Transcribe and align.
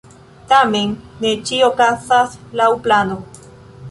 Tamen 0.51 0.95
ne 1.25 1.33
ĉio 1.49 1.69
okazas 1.73 2.35
laŭ 2.63 2.69
plano. 2.87 3.21